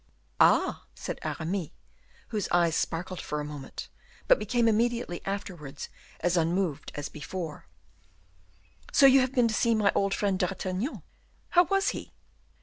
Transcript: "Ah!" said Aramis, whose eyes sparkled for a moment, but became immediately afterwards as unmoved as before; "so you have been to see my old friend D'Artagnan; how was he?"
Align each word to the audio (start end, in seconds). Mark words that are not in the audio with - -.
"Ah!" 0.39 0.85
said 0.95 1.19
Aramis, 1.21 1.69
whose 2.29 2.47
eyes 2.49 2.75
sparkled 2.75 3.21
for 3.21 3.39
a 3.39 3.45
moment, 3.45 3.87
but 4.27 4.39
became 4.39 4.67
immediately 4.67 5.23
afterwards 5.27 5.89
as 6.21 6.35
unmoved 6.37 6.91
as 6.95 7.07
before; 7.07 7.67
"so 8.91 9.05
you 9.05 9.19
have 9.19 9.31
been 9.33 9.47
to 9.47 9.53
see 9.53 9.75
my 9.75 9.91
old 9.93 10.15
friend 10.15 10.39
D'Artagnan; 10.39 11.03
how 11.49 11.65
was 11.65 11.89
he?" 11.89 12.13